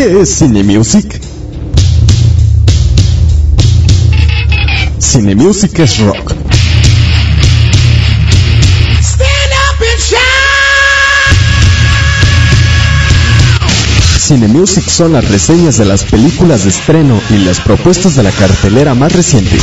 [0.00, 1.20] ¿Qué es Cine Music?
[4.96, 6.34] Cine Music es rock.
[14.20, 18.30] Cine Music son las reseñas de las películas de estreno y las propuestas de la
[18.30, 19.58] cartelera más reciente.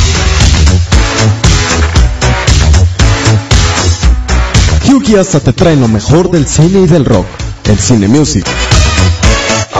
[4.86, 7.24] Yuki hasta te trae lo mejor del cine y del rock,
[7.70, 8.44] el Cine Music.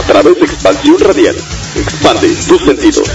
[0.06, 1.34] A través de expansión radial,
[1.74, 3.09] expande tus sentidos.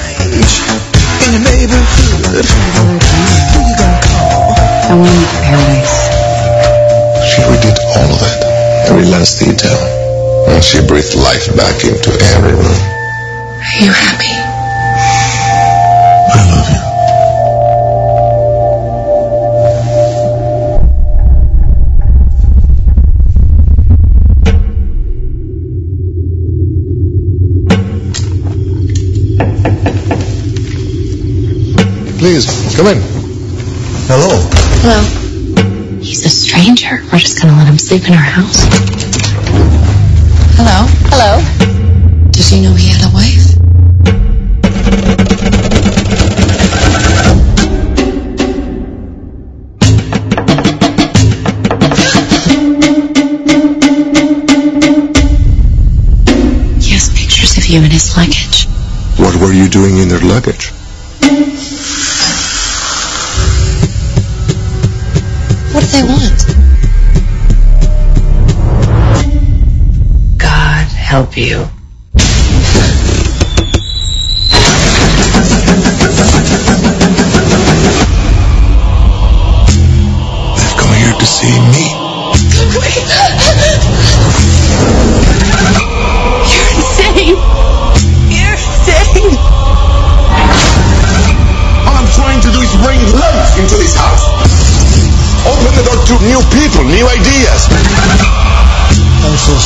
[4.83, 5.97] I want to meet paradise.
[7.31, 8.43] She redid all of that,
[8.89, 9.79] every last detail.
[10.49, 12.67] And she breathed life back into every room.
[12.67, 14.50] Are you happy?
[32.31, 32.97] Please, come in.
[34.07, 34.29] Hello.
[34.79, 35.99] Hello.
[35.99, 37.03] He's a stranger.
[37.11, 38.63] We're just gonna let him sleep in our house.
[40.55, 40.87] Hello.
[41.11, 41.41] Hello.
[42.31, 43.51] Did you know he had a wife?
[56.79, 58.67] He has pictures of you in his luggage.
[59.19, 60.71] What were you doing in their luggage?
[65.91, 66.47] What they want?
[70.37, 71.57] God help you.
[80.55, 82.00] They've come here to see me.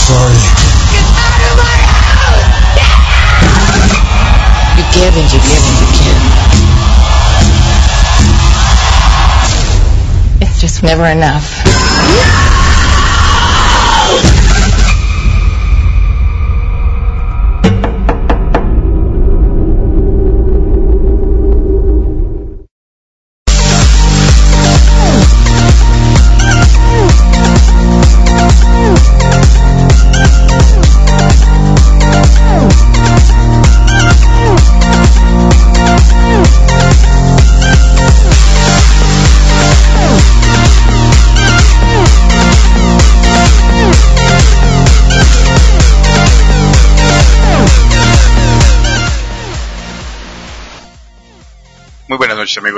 [0.05, 0.37] sorry.
[0.93, 2.45] Get out of my house!
[2.77, 3.57] Get out!
[4.77, 6.21] You give and you give and you give.
[10.41, 11.64] It's just never enough.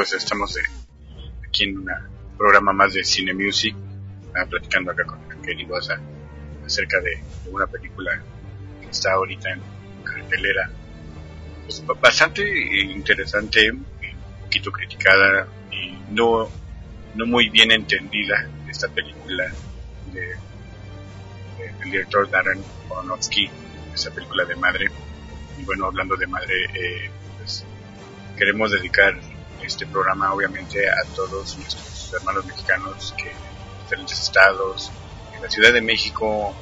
[0.01, 0.55] Estamos
[1.47, 1.89] aquí en un
[2.37, 3.75] programa más de Cine Music,
[4.35, 5.99] ah, platicando acá con Raquel Ibosa
[6.65, 8.21] acerca de, una película
[8.81, 9.61] que está ahorita en
[10.03, 10.69] cartelera,
[11.65, 12.43] pues, ba- bastante
[12.83, 13.85] interesante, un
[14.43, 16.49] poquito criticada y no,
[17.15, 19.45] no muy bien entendida esta película
[20.13, 23.49] de, de- del director Darren Aronofsky,
[23.93, 24.91] esa película de madre.
[25.59, 27.09] Y bueno, hablando de madre, eh,
[27.39, 27.65] pues
[28.37, 29.17] queremos dedicar
[29.67, 34.91] este programa obviamente a todos nuestros hermanos mexicanos que en diferentes estados,
[35.35, 36.55] en la Ciudad de México,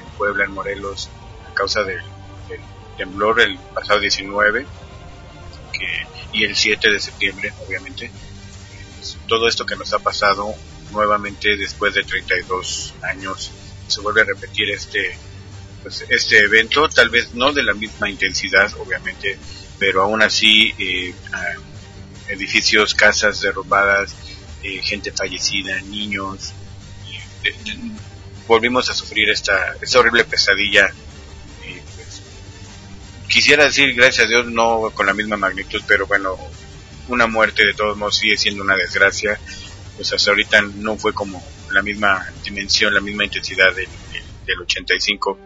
[0.00, 1.08] en Puebla, en Morelos,
[1.48, 2.02] a causa del,
[2.48, 2.60] del
[2.96, 4.66] temblor el pasado 19
[5.72, 8.10] que, y el 7 de septiembre, obviamente.
[8.96, 10.54] Pues, todo esto que nos ha pasado
[10.92, 13.52] nuevamente después de 32 años,
[13.86, 15.16] se vuelve a repetir este
[15.82, 19.38] pues, este evento, tal vez no de la misma intensidad, obviamente,
[19.78, 21.14] pero aún así eh,
[22.28, 24.14] edificios, casas derrumbadas,
[24.62, 26.52] eh, gente fallecida, niños.
[27.44, 27.76] eh, eh,
[28.46, 30.92] volvimos a sufrir esta, esta horrible pesadilla.
[31.96, 32.22] pues,
[33.28, 36.36] quisiera decir, gracias a Dios, no con la misma magnitud, pero bueno,
[37.08, 39.38] una muerte de todos modos sigue siendo una desgracia.
[39.96, 44.60] Pues hasta ahorita no fue como la misma dimensión, la misma intensidad del, del, del
[44.60, 45.38] 85.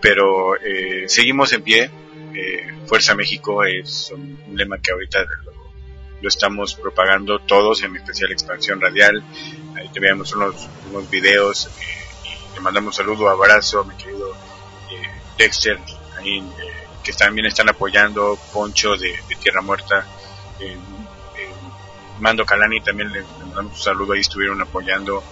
[0.00, 1.90] Pero eh, seguimos en pie,
[2.86, 5.51] Fuerza México es un lema que ahorita lo,
[6.22, 9.22] lo estamos propagando todos, en especial Expansión Radial.
[9.76, 11.70] Ahí te veamos unos, unos videos eh,
[12.24, 14.32] y te mandamos un saludo, abrazo mi querido
[14.90, 15.78] eh, Dexter,
[16.16, 16.72] ahí, eh,
[17.02, 20.06] que también están apoyando, Poncho de, Tierra Muerta,
[22.20, 25.24] Mando Calani también le, le mandamos un saludo, ahí estuvieron apoyando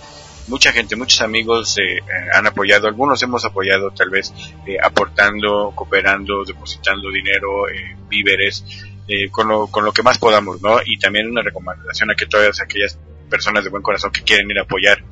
[0.50, 2.02] mucha gente, muchos amigos eh, eh,
[2.34, 4.32] han apoyado, algunos hemos apoyado tal vez
[4.66, 8.64] eh, aportando, cooperando, depositando dinero, eh, víveres,
[9.11, 10.79] eh, con, lo, con lo que más podamos, ¿no?
[10.85, 12.97] Y también una recomendación a que todas aquellas
[13.29, 15.03] personas de buen corazón que quieren ir a apoyar,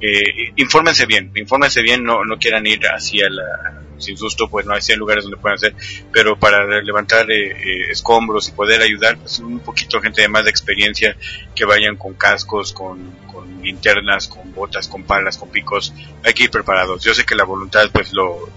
[0.00, 4.74] eh, infórmense bien, infórmense bien, no, no quieran ir hacia la, sin susto, pues no
[4.74, 5.74] hay lugares donde puedan hacer,
[6.12, 10.44] pero para levantar eh, eh, escombros y poder ayudar, pues un poquito gente de más
[10.44, 11.16] de experiencia
[11.54, 15.92] que vayan con cascos, con, con linternas, con botas, con palas, con picos,
[16.22, 17.02] hay que ir preparados.
[17.02, 18.48] Yo sé que la voluntad pues lo,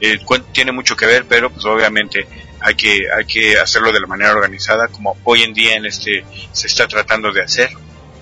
[0.00, 0.18] eh,
[0.52, 2.26] tiene mucho que ver, pero pues obviamente
[2.60, 6.24] hay que hay que hacerlo de la manera organizada como hoy en día en este
[6.52, 7.70] se está tratando de hacer.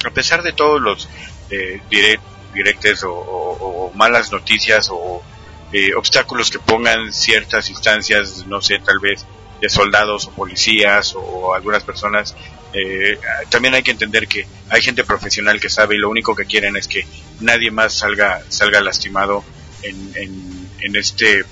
[0.05, 1.09] A pesar de todos los
[1.50, 2.23] eh, direct,
[2.55, 5.23] directes o, malas noticias o
[5.73, 9.25] eh, obstáculos que pongan ciertas instancias no sé tal vez
[9.61, 12.37] de soldados o policías o algunas personas
[12.75, 13.19] eh,
[13.49, 16.77] también hay que entender que hay gente profesional que sabe y lo único que quieren
[16.77, 17.06] es que
[17.41, 19.44] nadie más salga salga lastimado
[19.83, 21.44] en, en, en este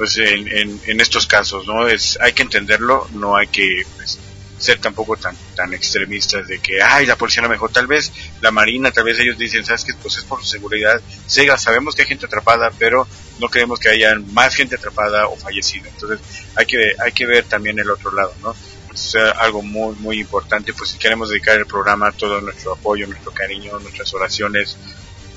[0.00, 4.18] pues en, en, estos casos no es hay que entenderlo no hay que pues,
[4.56, 8.10] ser tampoco tan tan extremistas de que ay la policía no mejor tal vez
[8.40, 11.94] la marina tal vez ellos dicen sabes que pues es por su seguridad sí, sabemos
[11.94, 13.06] que hay gente atrapada pero
[13.40, 15.90] no queremos que haya más gente atrapada o fallecida.
[15.90, 16.18] Entonces
[16.56, 18.56] hay que hay que ver también el otro lado no
[18.94, 23.06] es eh, algo muy muy importante pues si queremos dedicar el programa todo nuestro apoyo
[23.06, 24.78] nuestro cariño nuestras oraciones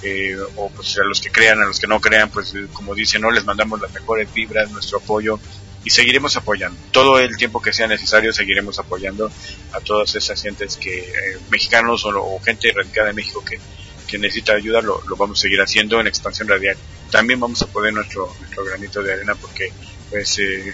[0.03, 2.93] eh, o pues a los que crean, a los que no crean, pues eh, como
[2.95, 5.39] dicen, no les mandamos las mejores vibras, nuestro apoyo
[5.83, 6.79] y seguiremos apoyando.
[6.91, 9.31] Todo el tiempo que sea necesario seguiremos apoyando
[9.73, 13.59] a todas esas gentes que, eh, mexicanos o, o gente radicada en México que,
[14.07, 16.77] que necesita ayuda, lo, lo vamos a seguir haciendo en Expansión Radial.
[17.09, 19.71] También vamos a poner nuestro, nuestro granito de arena porque
[20.09, 20.73] pues eh,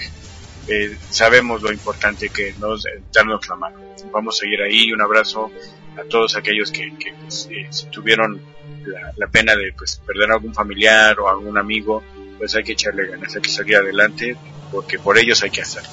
[0.67, 3.79] eh, sabemos lo importante que nos eh, darnos la mano.
[4.11, 4.91] Vamos a seguir ahí.
[4.91, 5.51] Un abrazo
[5.97, 7.47] a todos aquellos que, que pues,
[7.91, 8.41] tuvieron
[8.85, 12.03] la, pena de pues perder a algún familiar o algún amigo,
[12.37, 14.35] pues hay que echarle ganas, hay que salir adelante
[14.71, 15.83] porque por ellos hay que hacer.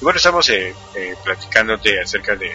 [0.00, 2.50] Y bueno, estamos eh, eh, platicándote acerca de,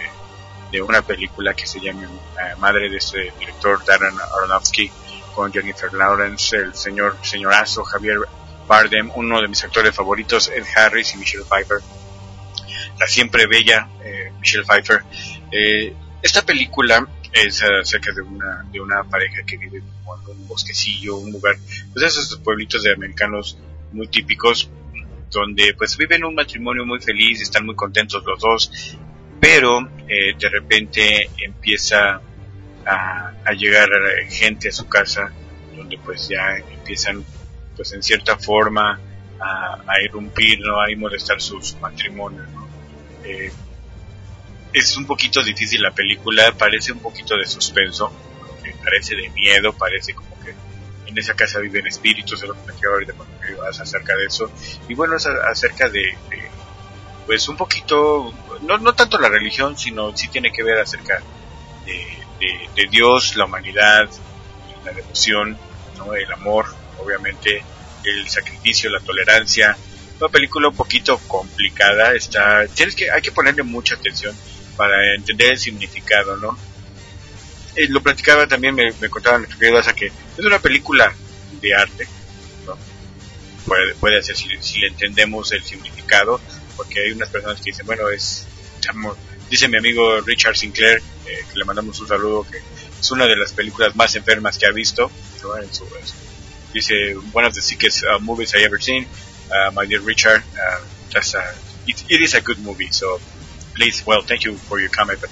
[0.71, 4.91] de una película que se llama eh, Madre de este director Darren Aronofsky
[5.33, 8.19] con Jennifer Lawrence, el señor señorazo Javier
[8.67, 11.79] Bardem, uno de mis actores favoritos, Ed Harris y Michelle Pfeiffer,
[12.99, 15.03] la siempre bella eh, Michelle Pfeiffer.
[16.21, 19.83] Esta película es acerca de una de una pareja que vive en
[20.39, 21.57] un bosquecillo, un lugar,
[21.93, 23.57] pues esos pueblitos de americanos
[23.91, 24.69] muy típicos,
[25.29, 28.97] donde pues viven un matrimonio muy feliz, están muy contentos los dos,
[29.39, 32.21] pero eh, de repente empieza
[32.85, 35.31] a, llegar eh, gente a su casa,
[35.75, 37.23] donde pues ya empiezan
[37.75, 38.99] pues en cierta forma
[39.39, 40.79] a, irrumpir, ¿no?
[40.79, 42.67] a molestar su, su matrimonio, ¿no?
[43.25, 43.51] Eh,
[44.75, 48.11] es un poquito difícil la película, parece un poquito de suspenso,
[48.83, 50.53] parece de miedo, parece como que
[51.07, 54.17] en esa casa viven espíritus, es lo que me quedo ahorita cuando me ibas acerca
[54.17, 54.51] de eso.
[54.89, 56.49] Y bueno, es acerca de, de,
[57.25, 58.33] pues un poquito,
[58.63, 61.23] no, no tanto la religión, sino sí tiene que ver acerca
[61.85, 61.93] de,
[62.41, 64.09] de, de Dios, la humanidad,
[64.83, 65.57] la devoción,
[65.97, 66.13] ¿no?
[66.15, 66.65] el amor,
[67.01, 67.63] obviamente,
[68.03, 69.77] el sacrificio, la tolerancia.
[70.19, 74.35] Una película un poquito complicada, está, tienes que, hay que ponerle mucha atención
[74.77, 76.57] para entender el significado, ¿no?
[77.75, 81.13] Eh, lo platicaba también, me, me contaba nuestro querido Asa que es una película
[81.61, 82.07] de arte,
[82.65, 82.77] ¿no?
[83.65, 86.39] Puede, puede ser si, si le entendemos el significado,
[86.77, 88.45] porque hay unas personas que dicen, bueno, es,
[89.49, 92.57] dice mi amigo Richard Sinclair, eh, que le mandamos un saludo, que
[92.99, 95.11] es una de las películas más enfermas que ha visto,
[95.43, 95.57] ¿no?
[95.57, 96.15] en su, en su-
[96.73, 99.05] dice, one of the sickest uh, movies I ever seen,
[99.49, 101.41] uh, my dear Richard, uh, that's a,
[101.87, 103.19] it, it is a good movie, so
[103.75, 105.29] please, well, thank you for your comment, but,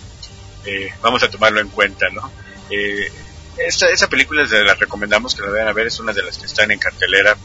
[0.66, 2.32] eh, vamos a tomarlo en cuenta, ¿no?
[2.70, 3.12] Eh,
[3.58, 6.38] esta, esa película se la recomendamos que la vayan a ver, es una de las
[6.38, 7.38] que están en cartelera,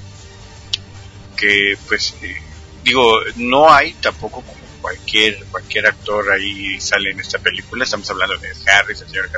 [1.37, 2.37] que pues, eh,
[2.83, 8.37] digo, no hay tampoco como cualquier, cualquier actor ahí sale en esta película, estamos hablando
[8.39, 9.31] de Harris, el señor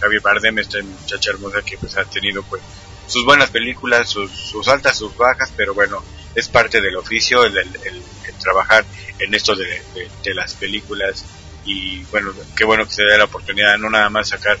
[0.00, 2.62] Javier Bardem, esta muchacha hermosa que pues ha tenido pues
[3.06, 6.02] sus buenas películas, sus, sus altas, sus bajas, pero bueno,
[6.36, 8.02] es parte del oficio, el, el, el-
[8.38, 8.84] trabajar
[9.18, 11.24] en esto de, las películas
[11.64, 14.56] y bueno, qué bueno que se dé la oportunidad, no nada más sacar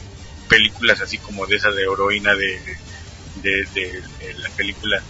[0.48, 2.58] películas así como de esa de heroína de,
[3.42, 4.02] de,
[4.38, 5.00] la película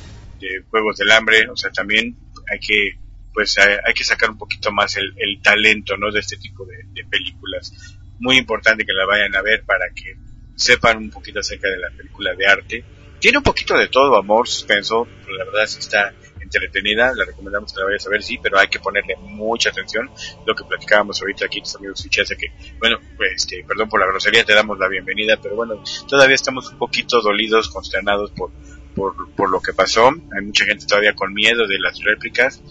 [0.41, 2.15] de Juegos del Hambre, o sea, también
[2.51, 2.99] hay que
[3.33, 6.11] pues hay, que sacar un poquito más el, el talento, ¿no?
[6.11, 7.99] De este tipo de, de películas.
[8.19, 10.17] Muy importante que la vayan a ver para que
[10.55, 12.85] sepan un poquito acerca de la película de arte.
[13.21, 16.15] Tiene un poquito de todo, amor, suspenso, pero la verdad sí está
[16.47, 20.11] entretenida, la recomendamos que la vayas a ver, sí, pero hay que ponerle mucha atención.
[20.47, 24.07] Lo que platicábamos ahorita aquí, tus amigos Fichese, que, bueno, pues, este, perdón por la
[24.07, 28.51] grosería, te damos la bienvenida, pero bueno, todavía estamos un poquito dolidos, consternados por,
[28.95, 30.09] por, por lo que pasó.
[30.09, 32.63] Hay mucha gente todavía con miedo de las réplicas.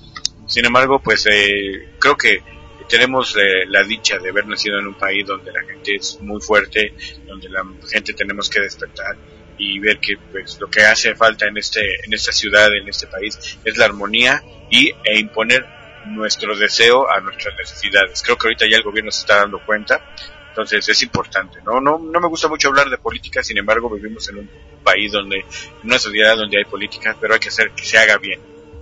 [0.48, 2.42] Sin embargo, pues, eh, creo que
[2.88, 6.40] tenemos eh, la dicha de haber nacido en un país donde la gente es muy
[6.40, 6.94] fuerte,
[7.26, 9.18] donde la gente tenemos que despertar
[9.58, 13.08] y ver que pues lo que hace falta en este en esta ciudad en este
[13.08, 15.66] país es la armonía y e imponer
[16.08, 18.22] nuestro deseo a nuestras necesidades.
[18.22, 20.02] Creo que ahorita ya el gobierno se está dando cuenta
[20.50, 24.30] entonces es importante no no no me gusta mucho hablar de política sin embargo vivimos
[24.30, 24.50] en un
[24.86, 25.46] país donde en
[25.84, 28.40] una sociedad donde hay política pero hay que hacer que se haga bien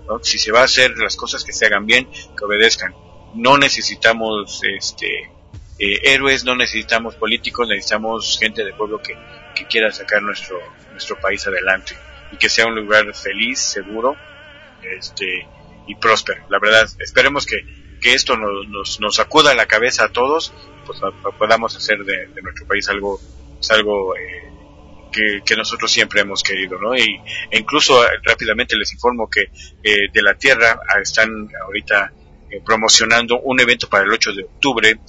[0.07, 0.19] ¿no?
[0.23, 2.93] si se va a hacer las cosas que se hagan bien que obedezcan.
[3.35, 5.31] No necesitamos este
[5.83, 9.17] eh, héroes, no necesitamos políticos, necesitamos gente de pueblo que,
[9.69, 10.59] quiera sacar nuestro,
[10.91, 11.95] nuestro país adelante
[12.31, 14.15] y que sea un lugar feliz, seguro
[14.83, 15.47] este,
[15.87, 16.43] y próspero.
[16.49, 17.61] La verdad, esperemos que,
[18.01, 20.53] que esto nos, nos, nos sacuda a la cabeza a todos,
[20.85, 20.99] pues
[21.37, 23.19] podamos hacer de, nuestro país algo,
[23.69, 24.51] algo eh,
[25.11, 26.95] que, que, nosotros siempre hemos querido, ¿no?
[26.95, 27.21] Y
[27.51, 29.49] e incluso eh, rápidamente les informo que
[29.83, 32.13] eh, de la Tierra ah, están ahorita
[32.63, 34.99] promocionando un evento para el 8 de octubre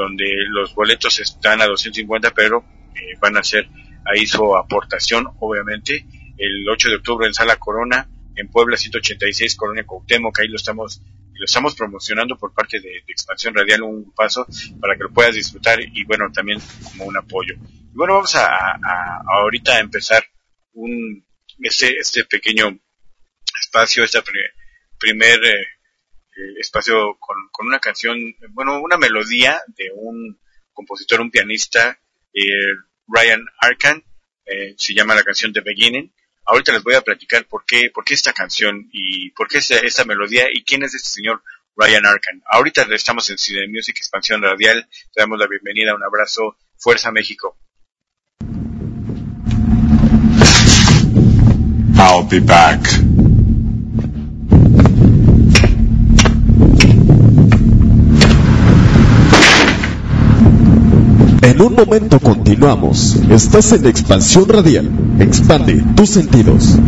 [0.00, 2.64] donde los boletos están a 250 pero
[2.94, 3.68] eh, van a ser
[4.04, 6.04] ahí su aportación obviamente.
[6.36, 11.02] El 8 de octubre en Sala Corona en Puebla 186 Colonia Cuauhtémoc ahí lo estamos
[11.34, 14.46] lo estamos promocionando por parte de, Expansión Radial un paso
[14.78, 17.54] para que lo puedas disfrutar y bueno también como un apoyo.
[17.54, 18.48] Y bueno vamos a,
[19.26, 20.22] ahorita a empezar
[20.72, 21.24] un
[21.62, 22.78] este este pequeño
[23.60, 24.40] espacio esta pre,
[24.98, 25.66] primer eh,
[26.58, 28.16] espacio con, con, una canción,
[28.50, 30.38] bueno, una melodía de un
[30.72, 31.98] compositor, un pianista,
[32.32, 32.74] eh,
[33.06, 34.04] Ryan Arkan,
[34.46, 36.12] eh, se llama la canción The Beginning.
[36.46, 39.76] Ahorita les voy a platicar por qué, por qué esta canción y por qué esta,
[39.78, 41.42] esta melodía y quién es este señor
[41.76, 42.42] Ryan Arkan.
[42.46, 47.56] Ahorita estamos en Cine Music Expansión Radial, te damos la bienvenida, un abrazo, Fuerza México.
[51.96, 52.99] I'll be back.
[61.60, 63.16] En un momento continuamos.
[63.28, 64.88] Estás en Expansión Radial.
[65.18, 66.78] Expande tus sentidos.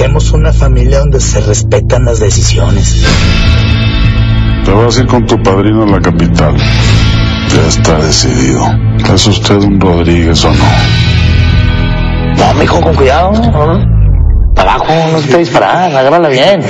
[0.00, 3.04] Somos una familia donde se respetan las decisiones.
[4.64, 6.56] Te vas a ir con tu padrino a la capital.
[6.56, 8.64] Ya está decidido.
[9.12, 10.64] ¿Es usted un Rodríguez o no?
[12.34, 13.30] No, mijo, con cuidado.
[13.30, 14.54] ¿no?
[14.54, 16.64] Para abajo, no se te disparar, agárrala bien.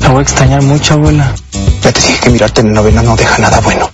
[0.00, 1.34] La voy a extrañar mucho, abuela.
[1.82, 3.90] Ya te dije que mirarte en novena no deja nada bueno.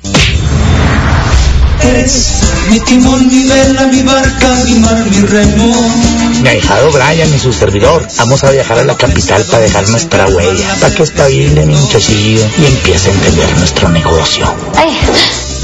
[1.83, 6.20] Eres mi timón, mi vela, mi barca, mi mar, mi remo.
[6.43, 8.07] Mi ahijado Brian y su servidor.
[8.17, 10.75] Vamos a viajar a la capital para dejar nuestra huella.
[10.81, 14.53] Para que espabile mi muchachillo y empiece a entender nuestro negocio.
[14.77, 14.99] Ay,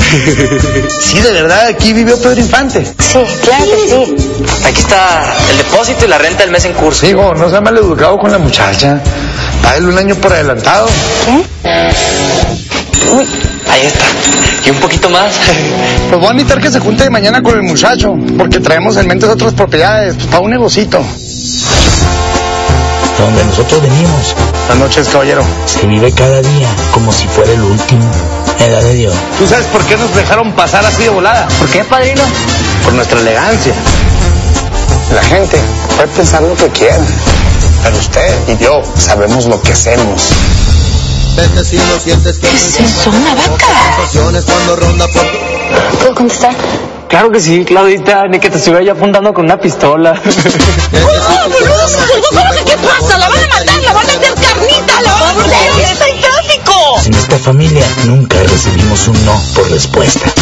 [1.01, 2.85] Sí, de verdad, aquí vivió Pedro Infante.
[2.99, 4.17] sí, claro que sí.
[4.65, 7.07] Aquí está el depósito y la renta del mes en curso.
[7.07, 9.01] Digo, no sea mal educado con la muchacha.
[9.63, 10.89] Págale un año por adelantado.
[13.13, 13.27] Uy,
[13.71, 14.05] ahí está.
[14.65, 15.33] Y un poquito más.
[16.09, 19.27] Pues voy a necesitar que se junte mañana con el muchacho, porque traemos en mente
[19.27, 21.03] otras propiedades, pues para un negocito.
[23.19, 24.35] Donde nosotros venimos,
[24.69, 25.43] Buenas noches, caballero.
[25.65, 28.09] se vive cada día como si fuera el último.
[28.61, 29.15] Edad de Dios.
[29.39, 31.49] ¿Tú sabes por qué nos dejaron pasar así de volada?
[31.59, 32.23] ¿Por qué, padrino?
[32.85, 33.75] Por nuestra elegancia.
[35.13, 35.59] La gente
[35.97, 36.99] puede pensar lo que quiera,
[37.83, 40.29] pero usted y yo sabemos lo que hacemos.
[41.37, 43.11] ¿Qué es eso?
[43.11, 43.67] ¿Una vaca?
[45.99, 46.55] ¿Puedo contestar?
[47.09, 48.27] Claro que sí, Claudita.
[48.27, 50.13] Ni que te estuviera yo apuntando con una pistola.
[50.95, 52.65] ¡Oh, boludo!
[52.65, 53.19] ¿Qué pasa?
[53.19, 53.83] ¡La van a matar!
[53.83, 55.03] ¡La van a hacer carnita!
[55.03, 55.85] ¡La van a hacer!
[55.93, 56.73] ¡Está en tráfico!
[57.05, 60.33] En esta familia nunca recibimos un no por respuesta.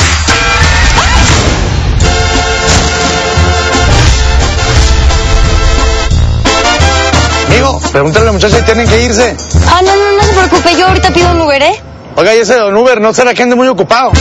[7.46, 9.36] Amigo, pregúntale a la muchacha si tienen que irse.
[9.68, 10.13] Ah, no, no,
[10.48, 10.76] preocupe.
[10.78, 11.80] Yo ahorita pido un Uber, ¿eh?
[12.16, 14.12] Oiga, y ese don Uber, ¿no será que ande muy ocupado?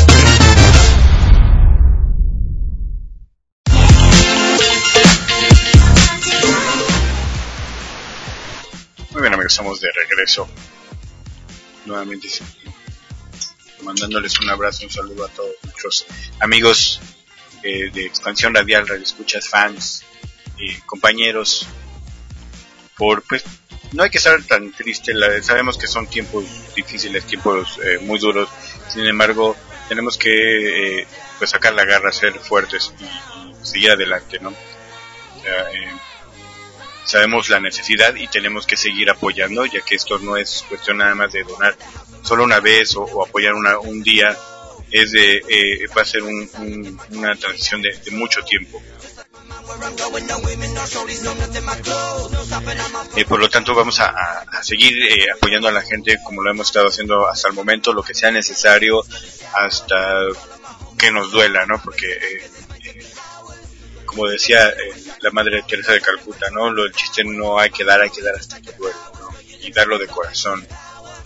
[9.12, 10.48] Muy bien amigos, estamos de regreso.
[11.86, 12.30] Nuevamente
[13.84, 16.06] mandándoles un abrazo, un saludo a todos nuestros
[16.40, 17.02] amigos
[17.64, 20.06] eh, de Expansión Radial, Radio Escuchas, fans,
[20.58, 21.68] eh, compañeros.
[22.98, 23.44] Por pues
[23.94, 28.20] no hay que estar tan triste, la- sabemos que son tiempos difíciles, tiempos eh, muy
[28.20, 28.50] duros.
[28.90, 29.56] Sin embargo,
[29.90, 31.08] tenemos que eh,
[31.40, 34.50] pues sacar la garra, ser fuertes y, seguir adelante, ¿no?
[34.52, 35.92] Eh,
[37.06, 41.16] sabemos la necesidad y tenemos que seguir apoyando, ya que esto no es cuestión nada
[41.16, 41.76] más de donar
[42.24, 44.38] solo una vez o, apoyar una, un día,
[44.90, 48.82] es de, eh, va a ser un- un- una transición de mucho tiempo.
[53.16, 54.14] Eh, por lo tanto, vamos a,
[54.62, 58.04] seguir eh, apoyando a la gente como lo hemos estado haciendo hasta el momento, lo
[58.04, 59.04] que sea necesario,
[59.54, 60.28] hasta
[60.98, 61.82] que nos duela, ¿no?
[61.82, 62.52] Porque eh,
[64.06, 66.72] como decía eh, la madre Teresa de Calcuta, ¿no?
[66.72, 69.30] Lo, el chiste no hay que dar, hay que dar hasta que duele, ¿no?
[69.62, 70.66] Y darlo de corazón,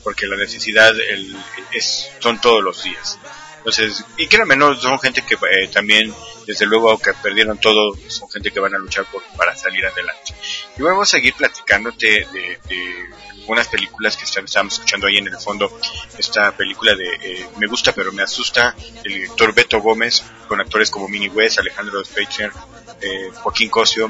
[0.04, 1.36] porque la necesidad el,
[1.74, 3.20] es, son todos los días.
[3.68, 6.14] Entonces, y créanme, no, son gente que eh, también,
[6.46, 10.34] desde luego, que perdieron todo, son gente que van a luchar para salir adelante.
[10.78, 13.10] Y vamos a seguir platicándote de, de
[13.46, 15.78] unas películas que estamos escuchando ahí en el fondo.
[16.18, 20.90] Esta película de eh, Me gusta pero me asusta, el director Beto Gómez, con actores
[20.90, 22.54] como Minnie West, Alejandro Speitzer,
[23.02, 24.10] eh, Joaquín Cosio,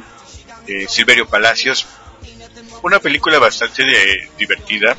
[0.87, 1.87] Silverio Palacios.
[2.83, 4.95] Una película bastante divertida.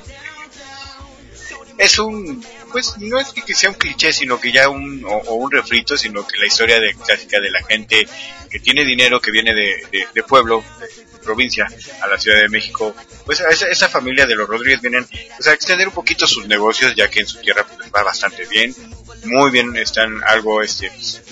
[1.79, 5.51] Es un, pues no es que sea un cliché, sino que ya un, o, un
[5.51, 8.07] refrito, sino que la historia de, clásica de la gente
[8.51, 11.67] que tiene dinero, que viene de, de- de pueblo, de provincia,
[12.01, 12.95] a la Ciudad de México,
[13.27, 16.95] pues esa, esa familia de los Rodríguez vienen pues, a extender un poquito sus negocios,
[16.95, 18.75] ya que en su tierra pues, va bastante bien,
[19.25, 21.23] muy bien, están algo, este, pues,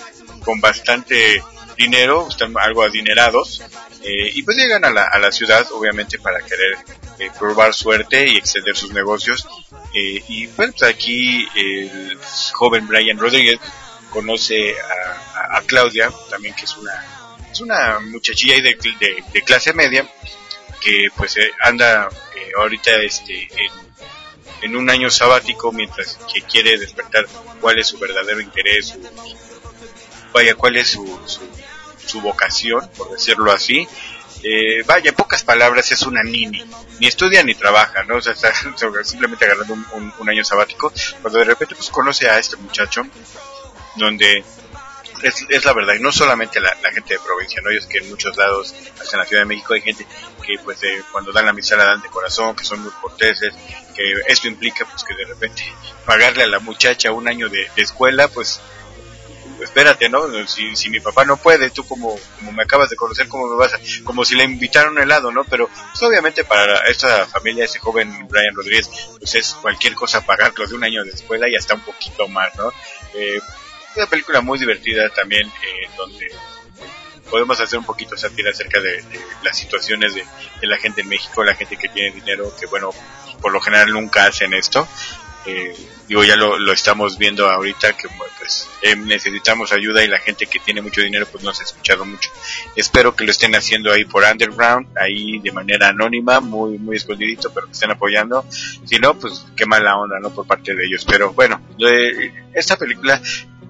[0.45, 1.43] con bastante
[1.77, 3.63] dinero, están algo adinerados,
[4.03, 6.77] eh, y pues llegan a la, a la ciudad, obviamente, para querer
[7.19, 9.47] eh, probar suerte y extender sus negocios.
[9.95, 12.19] Eh, y bueno, pues aquí el
[12.53, 13.59] joven Brian Rodríguez
[14.11, 17.05] conoce a, a- Claudia, también que es una,
[17.51, 20.07] es una muchachilla de, de- de clase media,
[20.81, 23.71] que pues eh, anda eh, ahorita este, en,
[24.63, 27.27] en un año sabático mientras que quiere despertar
[27.61, 28.95] cuál es su verdadero interés,
[30.33, 31.41] vaya, cuál es su, su,
[32.07, 33.87] su vocación, por decirlo así.
[34.43, 36.65] Eh, vaya, en pocas palabras, es una nini.
[37.01, 38.17] Ni estudia ni trabaja, ¿no?
[38.17, 38.53] O sea, está
[39.05, 39.75] simplemente agarrando
[40.19, 40.93] un, año sabático.
[41.21, 43.03] Cuando de repente pues conoce a este muchacho,
[43.97, 44.45] donde
[45.23, 47.71] es, la verdad, y no solamente la, gente de provincia, ¿no?
[47.71, 50.07] Es que en muchos lados, hasta en la Ciudad de México, hay gente
[50.45, 53.55] que pues eh, cuando dan la misa la dan de corazón, que son muy corteses,
[53.95, 55.65] que esto implica pues que de repente
[56.05, 58.61] pagarle a la muchacha un año de, de escuela, pues
[59.63, 60.47] espérate, ¿no?
[60.47, 63.57] Si, si mi papá no puede, tú como, como me acabas de conocer, ¿cómo me
[63.57, 63.79] vas a...?
[64.05, 65.45] Como si le invitaron helado, ¿no?
[65.45, 70.67] Pero pues, obviamente para esta familia, ese joven Brian Rodríguez, pues es cualquier cosa pagarlo
[70.67, 72.71] de un año de escuela y hasta un poquito más, ¿no?
[73.15, 73.41] Eh,
[73.97, 76.31] una película muy divertida también, eh, donde
[77.31, 79.03] podemos hacer un poquito sátira acerca de,
[79.43, 80.25] las situaciones de,
[80.61, 82.91] de, la gente en México, la gente que tiene dinero, que bueno,
[83.41, 84.87] por lo general nunca hacen esto.
[85.47, 85.75] Eh,
[86.09, 90.47] digo, ya lo, lo, estamos viendo ahorita que pues eh, necesitamos ayuda y la gente
[90.47, 92.31] que tiene mucho dinero pues no se ha escuchado mucho.
[92.75, 97.53] Espero que lo estén haciendo ahí por underground, ahí de manera anónima, muy muy escondidito,
[97.53, 98.45] pero que estén apoyando.
[98.85, 100.31] Si no, pues qué mala onda, ¿no?
[100.31, 101.05] Por parte de ellos.
[101.05, 101.61] Pero bueno,
[102.53, 103.21] esta película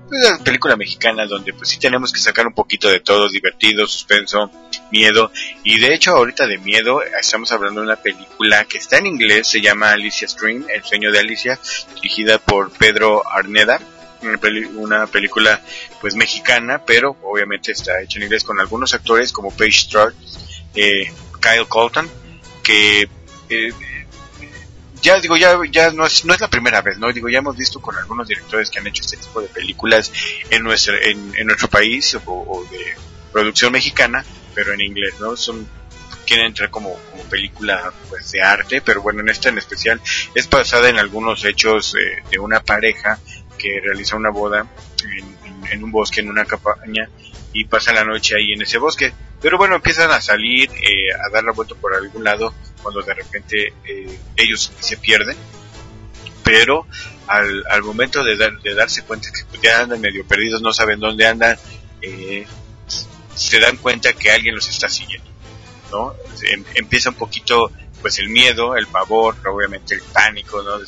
[0.08, 4.50] una película mexicana donde pues sí tenemos que sacar un poquito de todo, divertido, suspenso,
[4.90, 5.30] miedo.
[5.62, 9.48] Y de hecho ahorita de miedo estamos hablando de una película que está en inglés,
[9.48, 11.58] se llama Alicia Stream, El sueño de Alicia,
[11.94, 13.80] dirigida por Pedro Arneda.
[14.22, 14.40] Una,
[14.76, 15.60] una película
[16.00, 20.14] pues mexicana, pero obviamente está hecha en inglés con algunos actores como Paige Strauss,
[20.74, 22.10] eh, Kyle Colton,
[22.62, 23.08] que
[23.50, 23.72] eh,
[25.02, 27.12] ya digo, ya, ya no es, no es la primera vez, ¿no?
[27.12, 30.12] Digo, ya hemos visto con algunos directores que han hecho este tipo de películas
[30.50, 32.96] en nuestro, en, nuestro país o, de
[33.32, 35.36] producción mexicana, pero en inglés, ¿no?
[35.36, 35.68] Son,
[36.26, 40.00] quieren entrar como, como película, pues, de arte, pero bueno, en esta en especial
[40.34, 43.18] es basada en algunos hechos eh, de una pareja
[43.56, 44.66] que realiza una boda
[45.70, 47.08] en, un bosque, en una cabaña,
[47.52, 49.12] y pasa la noche ahí en ese bosque.
[49.40, 53.14] Pero bueno, empiezan a salir, eh, a dar la vuelta por algún lado, cuando de
[53.14, 55.36] repente eh, ellos se pierden.
[56.42, 56.86] Pero
[57.26, 61.00] al, al momento de, dar, de, darse cuenta que ya andan medio perdidos, no saben
[61.00, 61.58] dónde andan,
[62.02, 62.46] eh,
[63.46, 65.30] se dan cuenta que alguien los está siguiendo.
[65.90, 66.14] ¿no?
[66.42, 70.78] Em, empieza un poquito pues el miedo, el pavor, obviamente el pánico, ¿no?
[70.78, 70.86] de,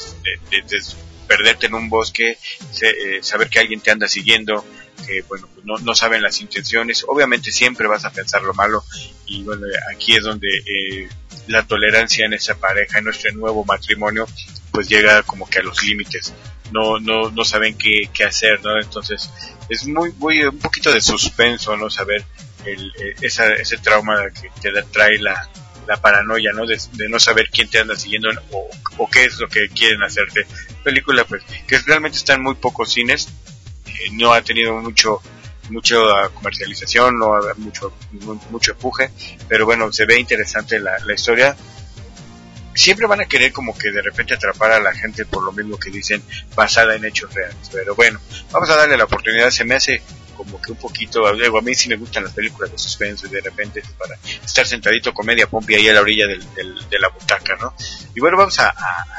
[0.51, 0.83] de, de
[1.27, 2.39] perderte en un bosque,
[2.73, 4.65] se, eh, saber que alguien te anda siguiendo,
[5.07, 8.83] que bueno, pues no, no, saben las intenciones, obviamente siempre vas a pensar lo malo
[9.27, 11.09] y bueno, aquí es donde eh,
[11.47, 14.27] la tolerancia en esa pareja, en nuestro nuevo matrimonio,
[14.73, 16.33] pues llega como que a los límites,
[16.73, 18.81] no, no, no saben qué, qué hacer, ¿no?
[18.81, 19.31] Entonces
[19.69, 21.91] es muy, muy, un poquito de suspenso, ¿no?
[21.91, 22.25] Saber
[22.65, 25.49] el, esa, ese trauma que te trae la,
[26.03, 26.67] paranoia, ¿no?
[26.67, 30.47] De, no saber quién te anda siguiendo o, qué es lo que quieren hacerte.
[30.85, 33.29] Película, pues, que realmente está en muy pocos cines,
[33.87, 35.21] eh, no ha tenido mucho
[35.71, 35.97] mucha
[36.35, 37.93] comercialización, no ha mucho
[38.51, 39.11] mucho empuje,
[39.49, 41.57] pero bueno, se ve interesante la, la historia.
[42.75, 45.79] Siempre van a querer como que de repente atrapar a la gente por lo mismo
[45.79, 46.23] que dicen
[46.55, 48.21] basada en hechos reales, pero bueno,
[48.53, 50.03] vamos a darle la oportunidad, se me hace
[50.39, 53.31] como que un poquito, luego a mí sí me gustan las películas de suspenso y
[53.31, 56.41] de repente para estar sentadito con media pompi ahí a la orilla del,
[56.89, 57.75] de la butaca, ¿no?
[58.15, 58.73] Y bueno, vamos a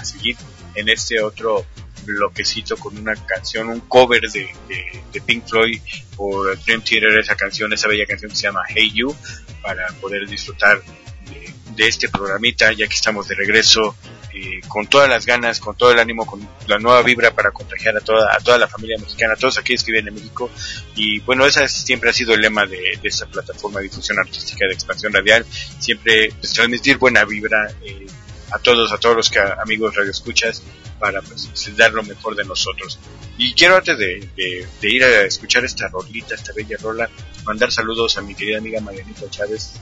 [0.04, 0.38] seguir
[0.76, 1.66] en este otro
[2.06, 5.82] bloquecito con una canción, un cover de, de, de, Pink Floyd
[6.16, 9.16] por Dream Theater, esa canción, esa bella canción que se llama Hey You,
[9.62, 10.82] para poder disfrutar
[11.30, 13.96] de, este programita, ya que estamos de regreso
[14.34, 17.96] eh, con todas las ganas, con todo el ánimo, con la nueva vibra para contagiar
[17.96, 20.50] a toda, a toda la familia mexicana, a todos aquellos que viven en México.
[20.96, 24.74] Y bueno, ese siempre ha sido el lema de, esta plataforma de difusión artística de
[24.74, 25.46] expansión radial,
[25.80, 27.72] siempre pues, transmitir buena vibra.
[27.82, 28.08] Eh,
[28.52, 30.64] a todos, a todos los que amigos radioescuchas
[31.00, 33.00] para pues, dar lo mejor de nosotros.
[33.38, 37.10] Y quiero antes de, de, de, ir a escuchar esta rolita, esta bella rola,
[37.46, 39.74] mandar saludos a mi querida amiga Marianita Chávez,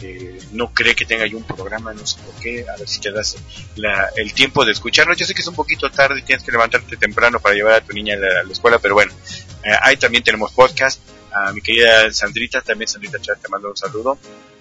[0.00, 3.00] que no cree que tenga yo un programa, no sé por qué, a ver si
[3.00, 3.36] te das
[3.76, 5.16] la, el tiempo de escucharnos.
[5.16, 7.92] Yo sé que es un poquito tarde tienes que levantarte temprano para llevar a tu
[7.92, 9.12] niña a la, escuela, pero bueno,
[9.64, 11.00] eh, ahí también tenemos podcast.
[11.32, 14.18] A mi querida Sandrita, también Sandrita Chávez, te mando un saludo.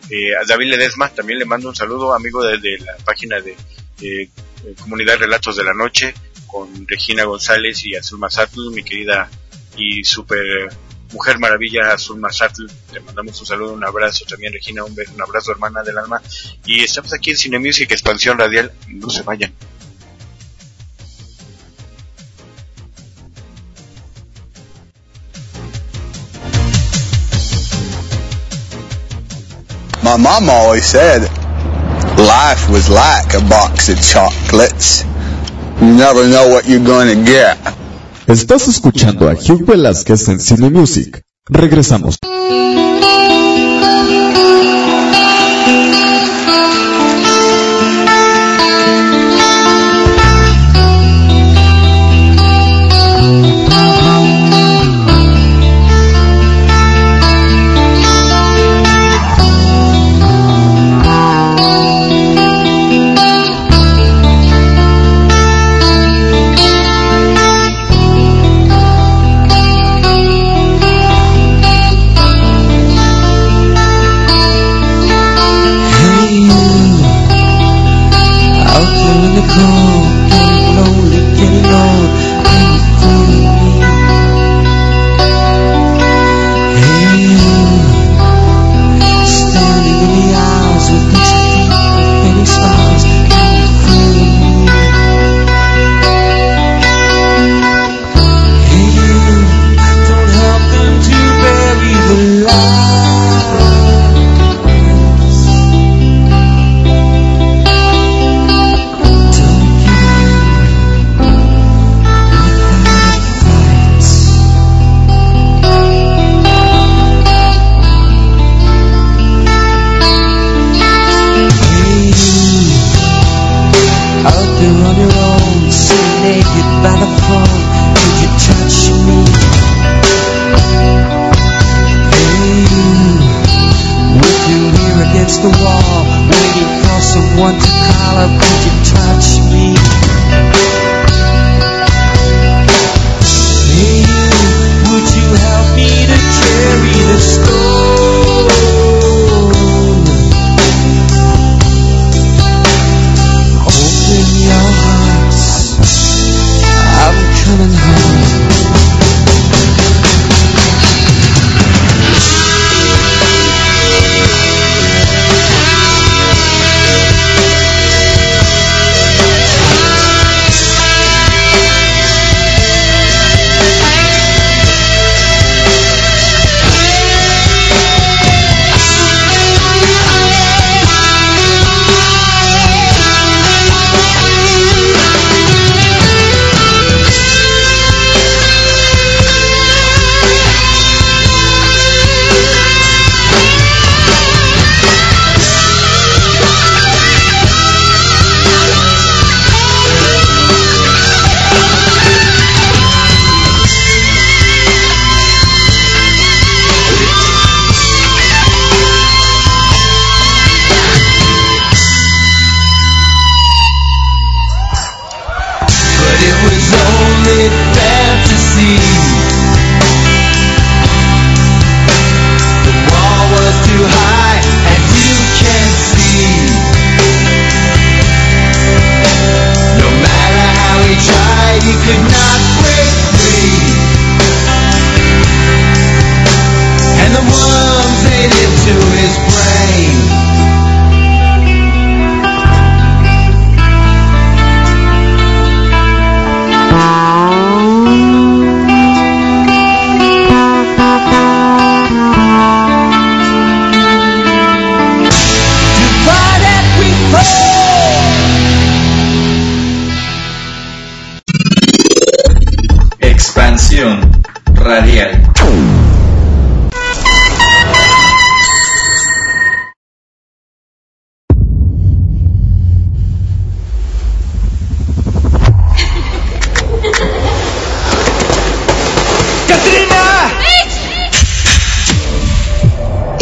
[0.09, 3.55] Eh, a David Ledesma también le mando un saludo, amigo de, de la página de
[4.01, 4.29] eh,
[4.81, 6.13] Comunidad Relatos de la Noche,
[6.47, 9.29] con Regina González y Azul Mazatl, mi querida
[9.77, 10.69] y super
[11.13, 12.65] mujer maravilla Azul Mazatl.
[12.91, 16.21] Le mandamos un saludo, un abrazo también, Regina, un, un abrazo, hermana del alma.
[16.65, 18.71] Y estamos aquí en Cine Music, Expansión Radial.
[18.88, 19.54] No se vayan.
[30.04, 31.21] My mom always said
[32.17, 35.04] life was like a box of chocolates.
[35.80, 37.58] You never know what you're gonna get.
[38.27, 41.23] Estás escuchando a Hugh Velázquez en Cine Music.
[41.49, 42.17] Regresamos.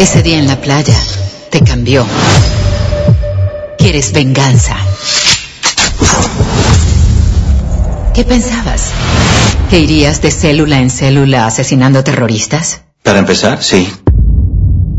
[0.02, 0.96] Ese día en la playa
[1.48, 2.04] te cambió.
[3.78, 4.74] Quieres venganza.
[8.12, 8.90] ¿Qué pensabas?
[9.70, 12.80] ¿Que irías de célula en célula asesinando terroristas?
[13.04, 13.88] Para empezar, sí.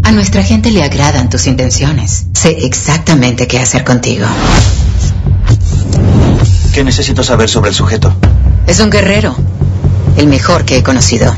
[0.03, 2.27] A nuestra gente le agradan tus intenciones.
[2.33, 4.25] Sé exactamente qué hacer contigo.
[6.73, 8.15] ¿Qué necesito saber sobre el sujeto?
[8.67, 9.35] Es un guerrero.
[10.15, 11.35] El mejor que he conocido.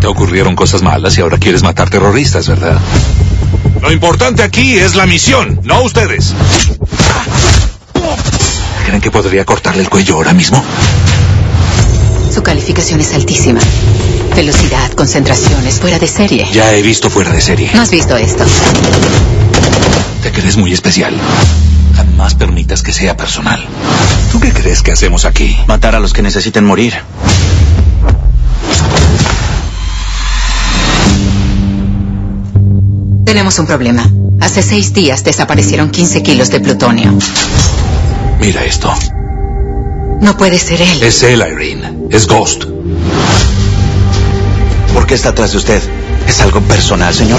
[0.00, 2.80] Te ocurrieron cosas malas y ahora quieres matar terroristas, ¿verdad?
[3.82, 6.34] Lo importante aquí es la misión, no ustedes.
[8.86, 10.62] ¿Creen que podría cortarle el cuello ahora mismo?
[12.32, 13.60] Su calificación es altísima.
[14.34, 16.46] Velocidad, concentraciones, fuera de serie.
[16.52, 17.70] Ya he visto fuera de serie.
[17.74, 18.44] ¿No has visto esto?
[20.22, 21.14] Te crees muy especial.
[21.96, 23.62] Jamás permitas que sea personal.
[24.32, 25.56] ¿Tú qué crees que hacemos aquí?
[25.66, 26.94] Matar a los que necesiten morir.
[33.30, 34.10] Tenemos un problema.
[34.40, 37.16] Hace seis días desaparecieron 15 kilos de plutonio.
[38.40, 38.92] Mira esto.
[40.20, 41.00] No puede ser él.
[41.00, 41.96] Es él, Irene.
[42.10, 42.64] Es Ghost.
[44.92, 45.80] ¿Por qué está atrás de usted?
[46.26, 47.38] ¿Es algo personal, señor?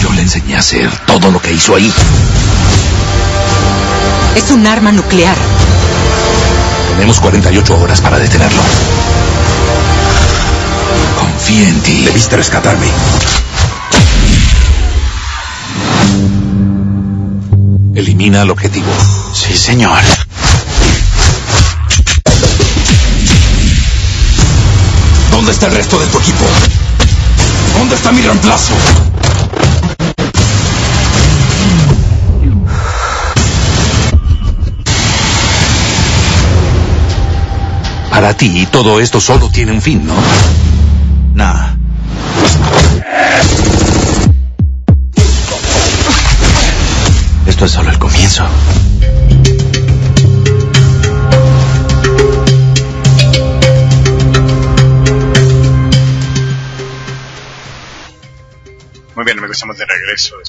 [0.00, 1.92] Yo le enseñé a hacer todo lo que hizo ahí.
[4.36, 5.36] Es un arma nuclear.
[6.94, 8.62] Tenemos 48 horas para detenerlo.
[11.18, 12.04] Confía en ti.
[12.04, 12.86] Debiste rescatarme.
[18.14, 18.86] Elimina el objetivo.
[19.32, 19.98] Sí, señor.
[25.32, 26.44] ¿Dónde está el resto de tu equipo?
[27.76, 28.74] ¿Dónde está mi reemplazo?
[38.10, 40.14] Para ti, todo esto solo tiene un fin, ¿no?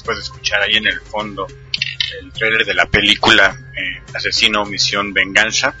[0.06, 1.46] Regreso después de escuchar ahí en el fondo
[2.20, 5.74] el trailer de la película eh, Asesino Misión Venganza,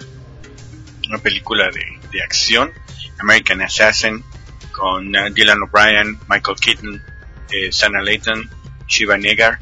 [1.08, 2.72] una película de, de acción,
[3.20, 4.24] American Assassin,
[4.72, 7.02] con eh, Dylan O'Brien, Michael Keaton,
[7.50, 8.50] eh, Sana Layton
[8.86, 9.60] Shiva Negar.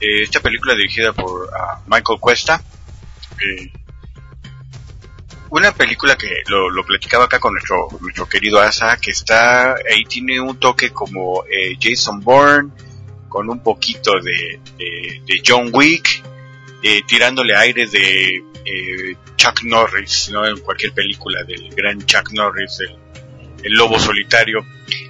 [0.00, 2.62] Eh, esta película dirigida por ah, Michael Cuesta.
[3.40, 3.72] Eh,
[5.50, 10.04] una película que lo, lo platicaba acá con nuestro, nuestro querido Asa, que está ahí
[10.06, 11.44] tiene un toque como
[11.78, 12.70] Jason Bourne,
[13.32, 14.60] con un poquito de,
[15.44, 16.22] John Wick,
[16.82, 20.46] eh, tirándole aires de eh, Chuck Norris, ¿no?
[20.46, 22.94] En cualquier película del gran Chuck Norris, el,
[23.64, 24.58] el lobo solitario.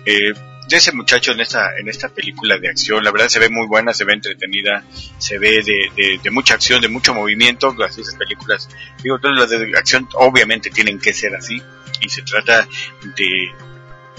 [0.06, 0.32] Eh,
[0.68, 3.66] de ese muchacho en esta, en esta película de acción, la verdad se ve muy
[3.66, 4.84] buena, se ve entretenida,
[5.18, 8.68] se ve de, mucha acción, de mucho movimiento, las esas películas,
[9.02, 11.60] digo, todas las de acción obviamente tienen que ser así,
[12.00, 12.68] y se trata
[13.16, 13.50] de,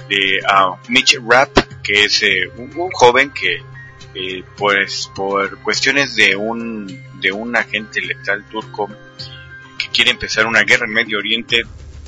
[0.10, 3.64] de ah, Mitch Rapp, que es eh, un joven que
[4.16, 8.90] eh, pues por cuestiones de un de un agente letal turco
[9.78, 11.64] que quiere empezar una guerra en Medio Oriente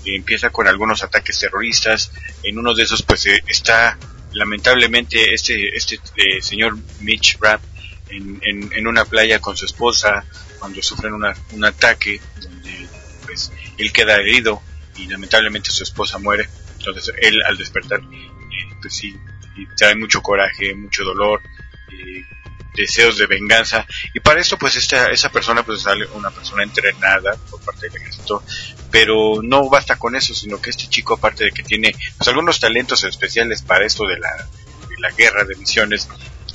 [0.05, 2.11] empieza con algunos ataques terroristas.
[2.43, 3.97] En uno de esos pues eh, está
[4.33, 7.61] lamentablemente este este eh, señor Mitch Rapp
[8.09, 10.25] en, en, en una playa con su esposa
[10.59, 12.87] cuando sufren una, un ataque donde
[13.25, 14.61] pues él queda herido
[14.97, 16.47] y lamentablemente su esposa muere.
[16.77, 19.15] Entonces él al despertar eh, pues sí
[19.77, 21.41] trae mucho coraje mucho dolor
[22.75, 23.85] deseos de venganza.
[24.13, 28.01] Y para esto pues esta esa persona pues sale una persona entrenada por parte del
[28.01, 28.43] ejército
[28.91, 32.59] pero no basta con eso sino que este chico aparte de que tiene pues algunos
[32.59, 34.35] talentos especiales para esto de la,
[34.89, 36.07] de la guerra de misiones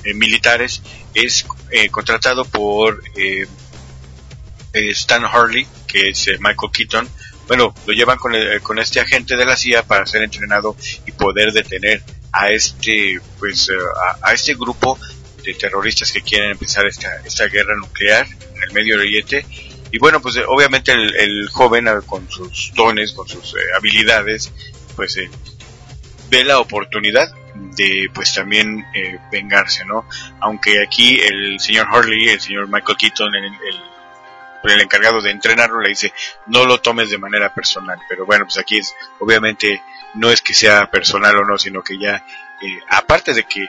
[0.05, 0.83] eh, militares
[1.15, 3.47] es eh, contratado por eh,
[4.75, 7.09] eh, Stan Harley que es Michael Keaton.
[7.49, 11.13] Bueno lo llevan con, el- con este agente de la CIA para ser entrenado y
[11.13, 13.71] poder detener a este pues
[14.23, 14.99] a este grupo
[15.45, 19.45] de terroristas que quieren empezar esta, esta guerra nuclear en el Medio Oriente.
[19.93, 24.53] Y bueno, pues eh, obviamente el, joven eh, con sus dones, con sus eh, habilidades,
[24.95, 25.31] pues eh,
[26.31, 30.07] ve la oportunidad de pues también eh, vengarse, ¿no?
[30.41, 35.81] Aunque aquí el señor Hurley, el señor Michael Keaton, el, el, el encargado de entrenarlo,
[35.81, 36.13] le dice,
[36.47, 37.99] no lo tomes de manera personal.
[38.09, 39.83] Pero bueno, pues aquí es, obviamente,
[40.15, 42.25] no es que sea personal o no, sino que ya,
[42.63, 43.67] eh, aparte de que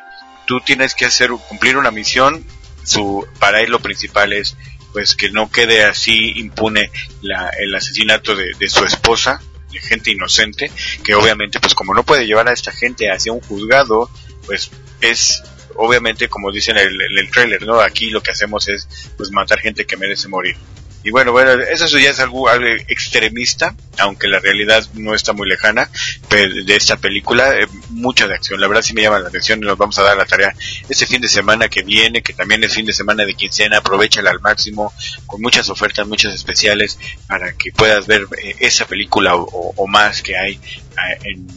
[0.52, 2.46] tú tienes que hacer cumplir una misión
[2.84, 4.58] su para él lo principal es
[4.92, 10.70] pues que no quede así impune la, el asesinato de, su esposa de gente inocente
[11.06, 14.10] que obviamente pues como no puede llevar a esta gente hacia un juzgado
[14.46, 15.42] pues es
[15.76, 19.32] obviamente como dicen en el, en el trailer no aquí lo que hacemos es pues
[19.32, 20.58] matar gente que merece morir
[21.04, 25.48] y bueno, bueno, eso ya es algo, algo extremista, aunque la realidad no está muy
[25.50, 25.90] lejana
[26.30, 28.62] de esta película, eh, mucha de acción.
[28.62, 30.56] La verdad sí me llama la atención y nos vamos a dar la tarea
[30.90, 34.30] este fin de semana que viene, que también es fin de semana de quincena, aprovechala
[34.32, 34.94] al máximo,
[35.26, 36.98] con muchas ofertas, muchas especiales,
[37.28, 41.48] para que puedas ver eh, esa película o, o- más que hay eh, en,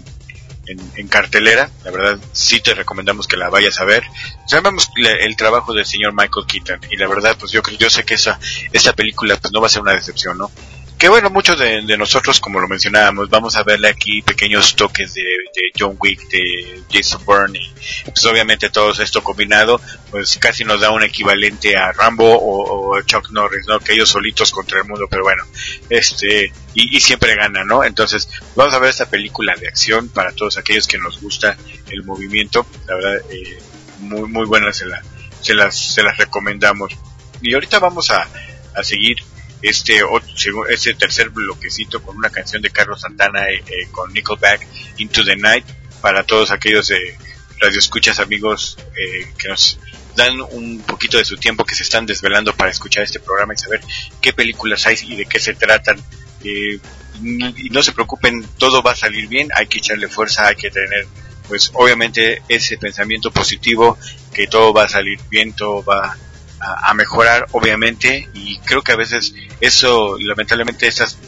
[0.67, 1.71] en, en cartelera.
[1.85, 4.05] La verdad, sí te recomendamos que la vayas a ver.
[4.47, 8.05] Sabemos el trabajo del señor Michael Keaton y la verdad, pues yo creo, yo sé
[8.05, 8.39] que esa,
[8.73, 10.51] esta película pues no va a ser una decepción, ¿no?
[11.05, 15.13] Que bueno, muchos de, de nosotros, como lo mencionábamos, vamos a verle aquí pequeños toques
[15.13, 19.79] de, de John Wick, de Jason Bourne y pues obviamente todo esto combinado,
[20.11, 23.81] pues casi nos da un equivalente a Rambo o, Chuck Norris, ¿no?
[23.81, 25.45] Que ellos solitos contra el mundo, pero bueno,
[25.91, 27.85] este, y, siempre ganan, ¿no?
[27.85, 28.27] Entonces,
[28.57, 31.59] vamos a ver esta película de acción para todos aquellos que nos gusta
[31.91, 33.59] el movimiento, la verdad, eh,
[33.99, 35.03] muy, muy buena, se, la,
[35.43, 36.97] se, las, se las recomendamos.
[37.43, 38.27] Y ahorita vamos a,
[38.75, 39.19] a seguir
[39.65, 44.13] este, ot- segu- este tercer bloquecito con una canción de Carlos Santana eh, eh, con
[44.13, 44.67] Nickelback,
[44.99, 45.65] Into the Night,
[46.01, 47.19] para todos aquellos eh,
[47.61, 49.79] radioescuchas amigos eh, que nos
[50.17, 53.57] dan un poquito de su tiempo, que se están desvelando para escuchar este programa y
[53.57, 53.81] saber
[54.21, 56.01] qué películas hay y de qué se tratan.
[56.45, 56.79] Eh,
[57.23, 60.71] y no se preocupen, todo va a salir bien, hay que echarle fuerza, hay que
[60.71, 61.07] tener,
[61.49, 63.97] pues obviamente ese pensamiento positivo,
[64.33, 66.17] que todo va a salir bien, todo va
[66.65, 71.19] a, mejorar, obviamente, y creo que a veces eso, lamentablemente, estas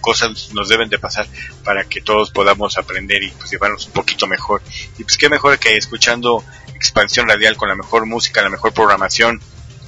[0.00, 1.26] cosas nos deben de pasar
[1.64, 4.62] para que todos podamos aprender y pues llevarnos un poquito mejor.
[4.98, 9.40] Y pues qué mejor que escuchando expansión radial con la mejor música, la mejor programación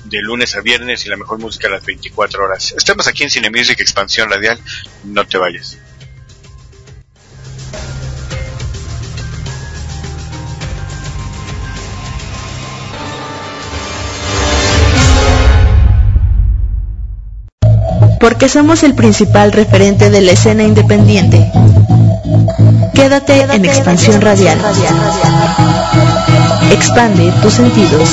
[0.04, 2.74] de lunes a viernes y la mejor música a las 24 horas.
[2.76, 4.60] Estamos aquí en Cine Music Expansión Radial,
[5.04, 5.78] no te vayas.
[18.22, 21.50] Porque somos el principal referente de la escena independiente.
[22.94, 24.58] Quédate en Expansión Radial.
[26.70, 28.10] Expande tus sentidos.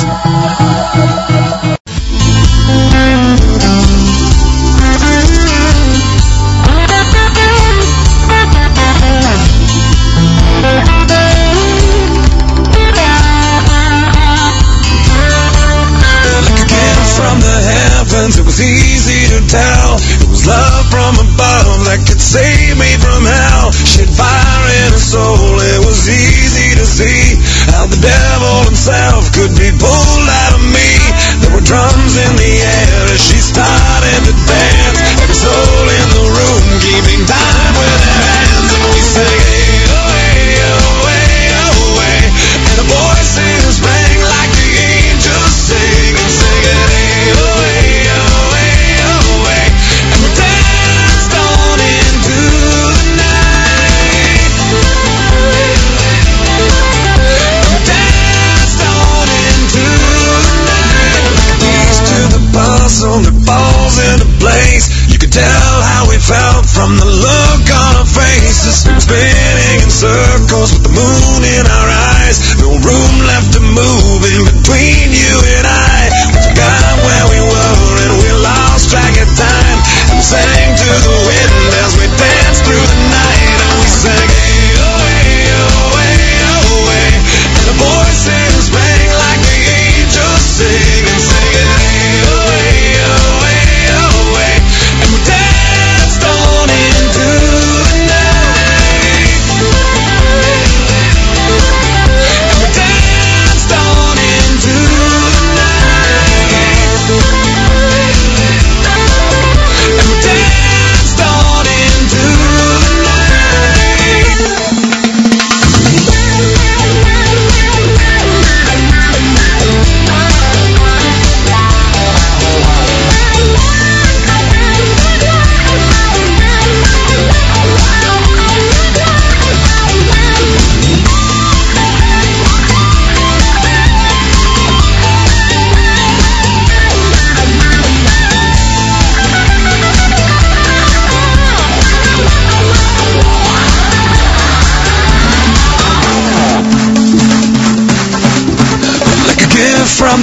[63.03, 64.85] on the balls falls into place.
[65.11, 68.85] You could tell how we felt from the look on our faces.
[69.01, 71.89] Spinning in circles with the moon in our
[72.21, 72.37] eyes.
[72.59, 75.48] No room left to move in between you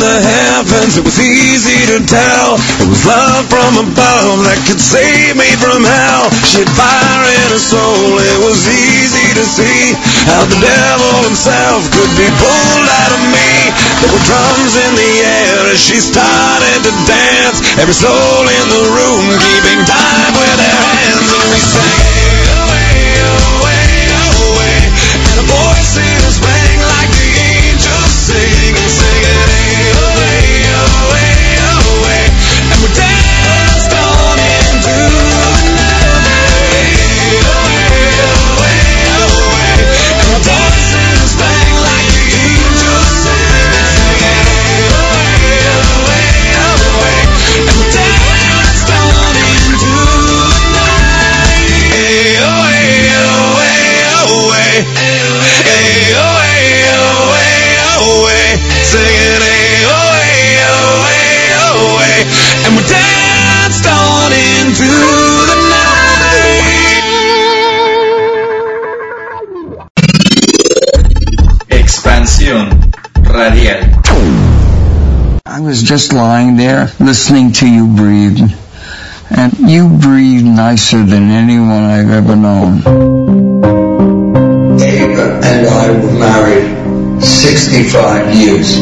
[0.07, 2.55] the heavens, it was easy to tell.
[2.79, 6.31] It was love from above that could save me from hell.
[6.47, 9.99] She had fire in her soul, it was easy to see
[10.31, 13.51] how the devil himself could be pulled out of me.
[13.99, 17.59] There were drums in the air as she started to dance.
[17.83, 22.16] Every soul in the room keeping time with their hands, and we sang.
[75.87, 78.41] Just lying there listening to you breathe.
[79.31, 82.81] And you breathe nicer than anyone I've ever known.
[84.77, 88.79] Dave and I were married 65 years.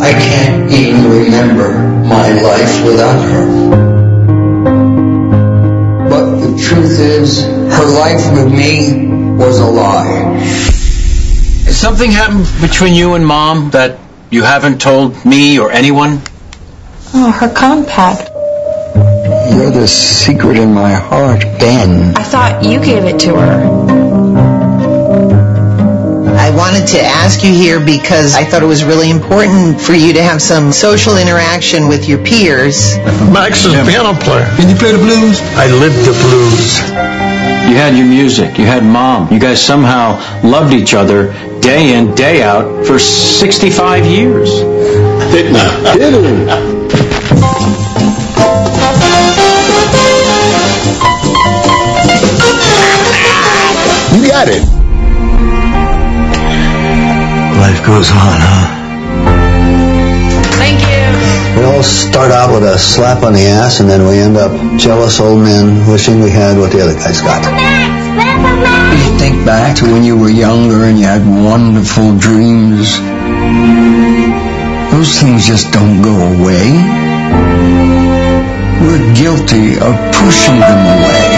[0.00, 3.46] I can't even remember my life without her.
[6.08, 10.67] But the truth is, her life with me was a lie.
[11.88, 16.20] Has something happened between you and mom that you haven't told me or anyone?
[17.14, 18.28] Oh, her compact.
[19.54, 22.14] You're the secret in my heart, Ben.
[22.14, 23.64] I thought you gave it to her.
[26.36, 30.12] I wanted to ask you here because I thought it was really important for you
[30.12, 32.98] to have some social interaction with your peers.
[33.32, 34.44] Max is a piano player.
[34.56, 35.40] Can you play the blues?
[35.56, 37.28] I live the blues.
[37.68, 39.30] You had your music, you had mom.
[39.30, 44.50] You guys somehow loved each other day in, day out for 65 years.
[45.30, 45.54] Didn't
[45.96, 46.48] Didn't.
[54.14, 54.62] You got it.
[57.58, 58.74] Life goes on, huh?
[60.56, 61.60] Thank you.
[61.60, 64.52] We all start out with a slap on the ass and then we end up
[64.78, 67.97] jealous old men wishing we had what the other guys got.
[69.48, 73.00] Back to when you were younger and you had wonderful dreams.
[74.92, 76.68] Those things just don't go away.
[78.84, 81.28] We're guilty of pushing them away.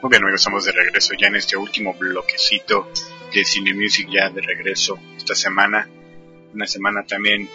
[0.00, 2.88] Muy bien amigos, estamos de regreso ya en este último bloquecito
[3.32, 5.88] de Cine Music ya de regreso esta semana.
[6.54, 7.48] Una semana también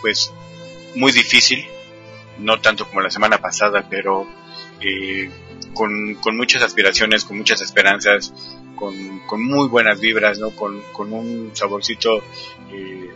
[0.00, 0.32] pues
[0.94, 1.64] muy difícil,
[2.38, 4.26] no tanto como la semana pasada, pero
[4.80, 5.30] eh,
[5.74, 8.32] con, con muchas aspiraciones, con muchas esperanzas,
[8.76, 10.50] con, con muy buenas vibras, ¿no?
[10.50, 12.18] con, con un saborcito
[12.72, 13.10] eh,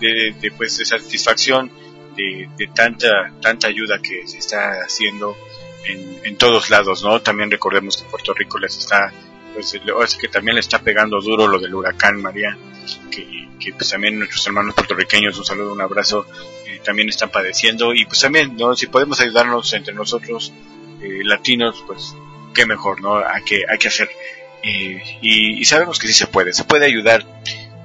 [0.00, 1.70] de, de, pues, de satisfacción
[2.16, 5.36] de, de tanta, tanta ayuda que se está haciendo
[5.84, 7.20] en, en todos lados, ¿no?
[7.20, 9.12] También recordemos que Puerto Rico les está,
[9.54, 12.56] pues, es que también le está pegando duro lo del huracán María,
[13.10, 16.26] que, que pues también nuestros hermanos puertorriqueños, un saludo, un abrazo,
[16.66, 18.74] eh, también están padeciendo y pues también, ¿no?
[18.74, 20.52] Si podemos ayudarnos entre nosotros,
[21.00, 22.14] eh, latinos, pues
[22.54, 23.16] qué mejor, ¿no?
[23.16, 24.10] Hay que, hay que hacer.
[24.62, 27.24] Eh, y, y sabemos que sí se puede, se puede ayudar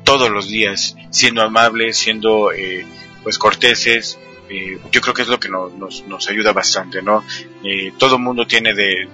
[0.04, 2.86] todos los días, siendo amables, siendo eh,
[3.22, 4.18] pues corteses,
[4.50, 7.24] eh, yo creo que es lo que nos, nos, nos ayuda bastante, ¿no?
[7.64, 9.08] Eh, todo mundo tiene de,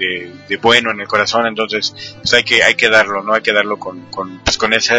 [0.48, 3.34] de, bueno en el corazón, entonces pues hay que hay que darlo, ¿no?
[3.34, 4.96] Hay que darlo con con pues con esa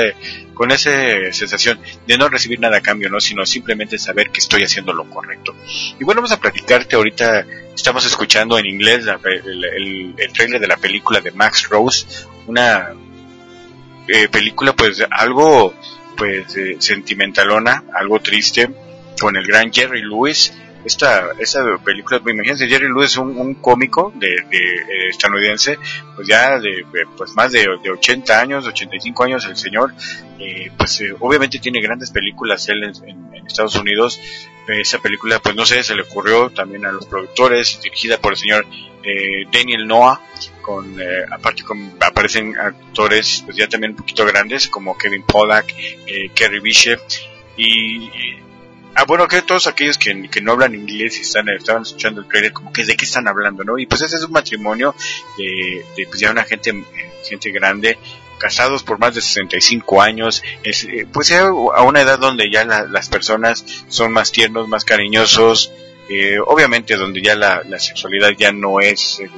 [0.52, 0.90] con esa
[1.32, 3.18] sensación de no recibir nada a cambio, ¿no?
[3.18, 5.54] Sino simplemente saber que estoy haciendo lo correcto.
[5.98, 7.46] Y bueno, vamos a platicarte ahorita.
[7.74, 12.06] Estamos escuchando en inglés el, el, el trailer de la película de Max Rose,
[12.46, 12.94] una
[14.08, 15.74] eh, película pues algo
[16.16, 18.70] pues eh, sentimentalona, algo triste
[19.20, 20.52] con el gran Jerry Lewis.
[20.84, 25.80] Esta, esta película, imagínense, Jerry Lewis, un, un cómico de, de eh, estadounidense,
[26.14, 26.86] pues ya de,
[27.16, 29.92] pues más de, de 80 años, 85 años el señor,
[30.38, 34.20] eh, pues eh, obviamente tiene grandes películas él en, Estados Unidos.
[34.68, 38.38] esa película, pues no sé, se le ocurrió también a los productores, dirigida por el
[38.38, 38.66] señor
[39.52, 40.20] Daniel Noah,
[40.62, 40.96] con
[41.30, 45.72] aparte con, aparecen actores pues ya también un poquito grandes como Kevin Pollack,
[46.34, 46.98] Kerry Bishop
[47.56, 48.45] y, y
[48.98, 52.54] Ah, bueno, que todos aquellos que, no hablan inglés y están, estaban escuchando el trailer,
[52.54, 53.78] como que de qué están hablando, ¿no?
[53.78, 54.94] Y pues ese es un matrimonio
[55.36, 56.82] de, de pues ya una gente,
[57.22, 57.98] gente grande,
[58.38, 62.84] casados por más de 65 años, es, pues ya a una edad donde ya la,
[62.84, 65.72] las personas son más tiernos, más cariñosos,
[66.08, 69.28] eh, obviamente donde ya la, la, sexualidad ya no es, eh,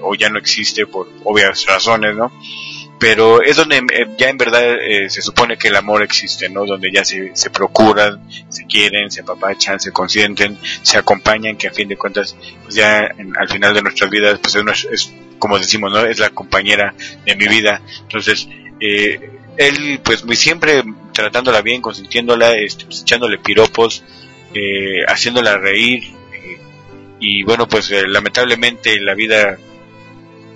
[0.00, 2.32] o ya no existe por obvias razones, ¿no?
[2.98, 6.66] Pero es donde eh, ya en verdad eh, se supone que el amor existe, ¿no?
[6.66, 11.72] Donde ya se, se procuran, se quieren, se apapachan, se consienten, se acompañan, que a
[11.72, 15.58] fin de cuentas, pues ya en, al final de nuestras vidas, pues es, es, como
[15.58, 16.04] decimos, ¿no?
[16.04, 16.94] Es la compañera
[17.24, 17.82] de mi vida.
[18.02, 18.48] Entonces,
[18.80, 20.82] eh, él, pues muy siempre
[21.12, 24.02] tratándola bien, consintiéndola, este, pues, echándole piropos,
[24.54, 26.18] eh, haciéndola reír,
[27.20, 29.58] y bueno, pues lamentablemente la vida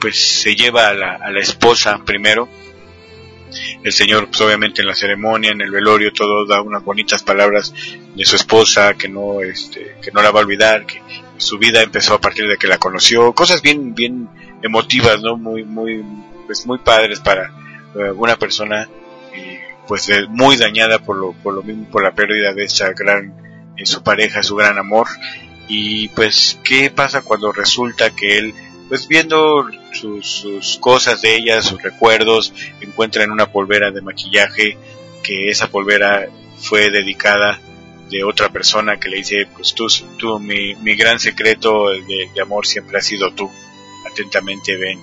[0.03, 2.49] pues se lleva a la, a la esposa primero.
[3.85, 7.73] El señor, pues obviamente en la ceremonia, en el velorio, todo da unas bonitas palabras
[8.17, 11.01] de su esposa, que no, este, que no la va a olvidar, que
[11.37, 14.29] su vida empezó a partir de que la conoció, cosas bien, bien
[14.63, 15.37] emotivas, ¿no?
[15.37, 16.03] Muy, muy,
[16.47, 17.53] pues muy padres para
[17.95, 18.89] uh, una persona,
[19.35, 22.93] eh, pues de, muy dañada por lo, por lo mismo, por la pérdida de esa
[22.93, 23.35] gran,
[23.77, 25.07] eh, su pareja, su gran amor.
[25.69, 28.55] Y pues, ¿qué pasa cuando resulta que él
[28.93, 34.77] pues viendo sus, cosas de ella, sus recuerdos, encuentra en una polvera de maquillaje
[35.23, 36.29] que esa polvera
[36.59, 37.59] fue dedicada
[38.11, 39.87] de otra persona que le dice, pues tú,
[40.19, 43.51] tú mi, mi gran secreto de, de, amor siempre ha sido tú,
[44.11, 45.01] atentamente ven.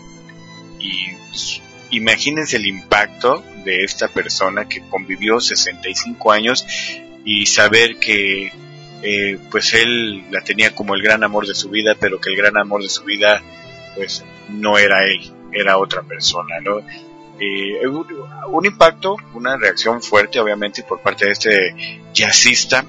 [0.78, 1.60] Y pues,
[1.90, 6.64] imagínense el impacto de esta persona que convivió 65 años
[7.26, 8.52] y saber que
[9.02, 12.36] eh, pues él la tenía como el gran amor de su vida, pero que el
[12.36, 13.42] gran amor de su vida
[14.00, 16.80] pues no era él, era otra persona, ¿no?
[17.38, 18.08] Eh, un,
[18.48, 22.86] un, impacto, una reacción fuerte, obviamente, por parte de este jazzista,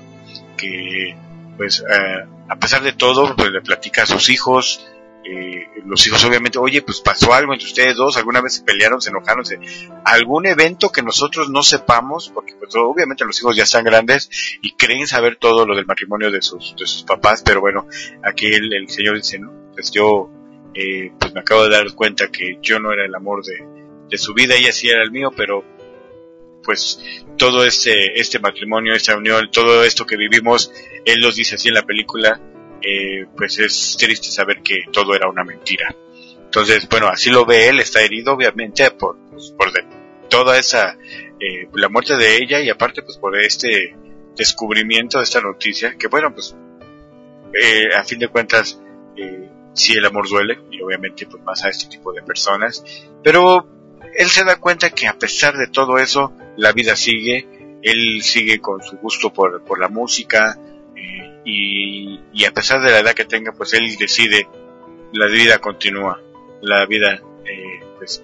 [0.57, 1.17] que,
[1.57, 4.87] pues, eh, a pesar de todo, pues le platica a sus hijos,
[5.25, 9.01] eh, los hijos obviamente, oye, pues pasó algo entre ustedes dos, alguna vez se pelearon,
[9.01, 9.45] se enojaron,
[10.05, 14.31] algún evento que nosotros no sepamos, porque pues obviamente los hijos ya están grandes
[14.63, 17.89] y creen saber todo lo del matrimonio de sus, de sus papás, pero bueno,
[18.23, 20.31] aquí el, el señor dice, no, pues yo
[20.75, 24.35] eh, pues me acabo de dar cuenta que yo no era el amor de, su
[24.35, 25.65] vida, ella sí era el mío, pero
[26.65, 30.73] pues todo este, este matrimonio, esta unión, todo esto que vivimos,
[31.05, 32.41] él los dice así en la película,
[32.83, 35.95] eh, pues es triste saber que todo era una mentira.
[36.45, 39.85] Entonces, bueno, así lo ve él, está herido obviamente por, pues, por de,
[40.31, 40.97] toda esa,
[41.39, 43.95] eh, la muerte de ella y aparte pues por este
[44.37, 46.57] descubrimiento de esta noticia, que bueno, pues
[47.53, 48.81] eh, a fin de cuentas,
[49.17, 52.85] eh, sí el amor duele y obviamente pues más a este tipo de personas,
[53.23, 53.67] pero
[54.15, 58.61] él se da cuenta que a pesar de todo eso la vida sigue, él sigue
[58.61, 60.59] con su gusto por, por la música
[60.97, 64.49] eh, y, y, a pesar de la edad que tenga pues él decide
[65.13, 66.21] la vida continúa,
[66.61, 68.23] la vida eh, pues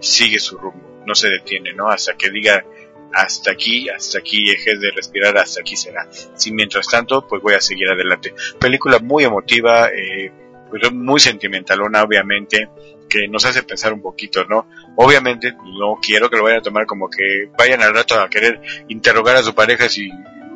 [0.00, 1.88] sigue su rumbo, no se detiene, ¿no?
[1.88, 2.64] Hasta que diga
[3.12, 6.08] hasta aquí, hasta aquí dejes de respirar, hasta aquí será.
[6.10, 8.34] Si mientras tanto, pues voy a seguir adelante.
[8.60, 10.30] Película muy emotiva, eh,
[10.70, 12.68] pues muy sentimentalona, obviamente,
[13.08, 14.66] que nos hace pensar un poquito, ¿no?
[14.96, 18.60] Obviamente, no quiero que lo vayan a tomar como que vayan al rato a querer
[18.88, 20.10] interrogar a su pareja si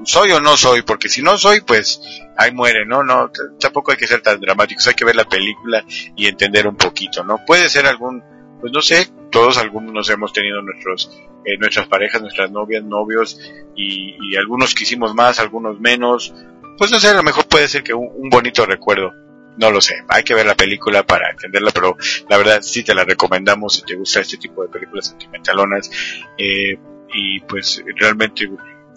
[0.05, 2.01] soy o no soy, porque si no soy, pues
[2.37, 3.03] ahí muere, ¿no?
[3.03, 5.85] No, tampoco hay que ser tan dramáticos, hay que ver la película
[6.17, 7.45] y entender un poquito, ¿no?
[7.47, 8.23] Puede ser algún,
[8.61, 11.11] pues no sé, todos algunos hemos tenido nuestros,
[11.45, 13.41] eh, nuestras parejas, nuestras novias, novios,
[13.77, 16.35] y, y algunos quisimos más, algunos menos,
[16.79, 19.22] pues no sé, a lo mejor puede ser que un bonito recuerdo.
[19.57, 21.96] No lo sé, hay que ver la película para entenderla, pero
[22.28, 25.90] la verdad sí te la recomendamos si te gusta este tipo de películas sentimentalonas.
[26.38, 26.78] Eh,
[27.14, 28.48] y pues realmente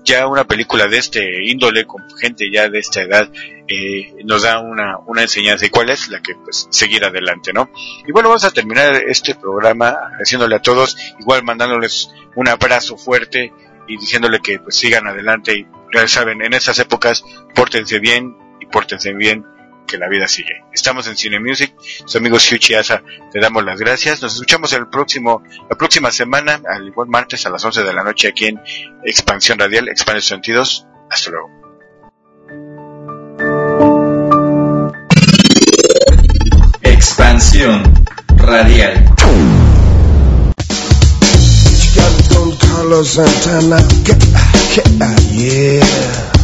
[0.05, 3.29] ya una película de este índole con gente ya de esta edad
[3.67, 7.71] eh, nos da una, una enseñanza y cuál es la que pues seguir adelante no
[8.07, 13.51] y bueno vamos a terminar este programa agradeciéndole a todos igual mandándoles un abrazo fuerte
[13.87, 17.23] y diciéndole que pues sigan adelante y ya saben en estas épocas
[17.55, 19.43] pórtense bien y pórtense bien
[19.85, 20.63] que la vida sigue.
[20.73, 21.73] Estamos en Cine Music,
[22.05, 24.21] su amigo Shuchi Asa, te damos las gracias.
[24.21, 28.03] Nos escuchamos el próximo, la próxima semana, al igual martes a las 11 de la
[28.03, 28.59] noche aquí en
[29.03, 30.87] Expansión Radial, Expande sus sentidos.
[31.09, 31.49] Hasta luego.
[36.81, 37.83] Expansión
[38.37, 39.15] radial.
[42.85, 43.81] Carlos Santana,
[45.33, 46.34] yeah.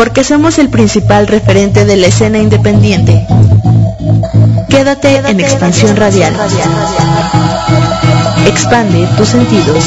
[0.00, 3.26] Porque somos el principal referente de la escena independiente.
[4.70, 6.34] Quédate en Expansión Radial.
[8.46, 9.84] Expande tus sentidos.